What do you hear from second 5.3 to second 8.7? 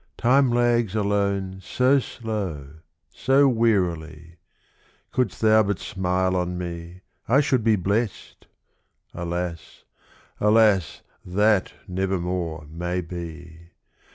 thou but smile on me, I should be blest.